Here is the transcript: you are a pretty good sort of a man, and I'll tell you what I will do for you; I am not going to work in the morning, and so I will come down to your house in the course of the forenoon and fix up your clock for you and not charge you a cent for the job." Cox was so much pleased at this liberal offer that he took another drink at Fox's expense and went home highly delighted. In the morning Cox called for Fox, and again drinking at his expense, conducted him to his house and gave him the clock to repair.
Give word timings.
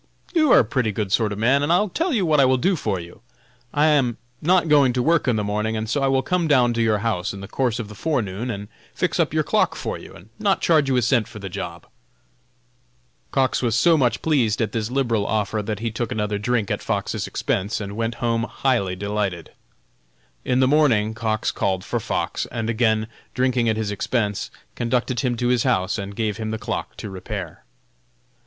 you 0.33 0.51
are 0.51 0.57
a 0.57 0.63
pretty 0.65 0.91
good 0.91 1.11
sort 1.11 1.31
of 1.31 1.37
a 1.37 1.41
man, 1.41 1.61
and 1.61 1.71
I'll 1.71 1.87
tell 1.89 2.11
you 2.11 2.25
what 2.25 2.39
I 2.39 2.45
will 2.45 2.57
do 2.57 2.75
for 2.75 2.99
you; 2.99 3.21
I 3.71 3.85
am 3.85 4.17
not 4.41 4.67
going 4.67 4.93
to 4.93 5.03
work 5.03 5.27
in 5.27 5.35
the 5.35 5.43
morning, 5.43 5.77
and 5.77 5.87
so 5.87 6.01
I 6.01 6.07
will 6.07 6.23
come 6.23 6.47
down 6.47 6.73
to 6.73 6.81
your 6.81 6.97
house 7.05 7.33
in 7.35 7.41
the 7.41 7.47
course 7.47 7.77
of 7.77 7.87
the 7.87 7.93
forenoon 7.93 8.49
and 8.49 8.67
fix 8.95 9.19
up 9.19 9.31
your 9.31 9.43
clock 9.43 9.75
for 9.75 9.99
you 9.99 10.11
and 10.15 10.29
not 10.39 10.59
charge 10.59 10.89
you 10.89 10.97
a 10.97 11.03
cent 11.03 11.27
for 11.27 11.37
the 11.37 11.49
job." 11.49 11.85
Cox 13.29 13.61
was 13.61 13.75
so 13.75 13.95
much 13.95 14.23
pleased 14.23 14.59
at 14.59 14.71
this 14.71 14.89
liberal 14.89 15.27
offer 15.27 15.61
that 15.61 15.81
he 15.81 15.91
took 15.91 16.11
another 16.11 16.39
drink 16.39 16.71
at 16.71 16.81
Fox's 16.81 17.27
expense 17.27 17.79
and 17.79 17.95
went 17.95 18.15
home 18.15 18.41
highly 18.49 18.95
delighted. 18.95 19.51
In 20.43 20.61
the 20.61 20.67
morning 20.67 21.13
Cox 21.13 21.51
called 21.51 21.83
for 21.85 21.99
Fox, 21.99 22.47
and 22.47 22.71
again 22.71 23.05
drinking 23.35 23.69
at 23.69 23.77
his 23.77 23.91
expense, 23.91 24.49
conducted 24.73 25.19
him 25.19 25.37
to 25.37 25.49
his 25.49 25.61
house 25.61 25.99
and 25.99 26.15
gave 26.15 26.37
him 26.37 26.49
the 26.49 26.57
clock 26.57 26.97
to 26.97 27.07
repair. 27.11 27.65